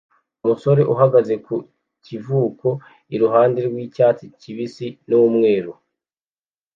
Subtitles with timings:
[0.43, 1.55] Umusore uhagaze ku
[2.05, 2.67] kivuko
[3.15, 5.71] iruhande rw'icyatsi kibisi n'umweru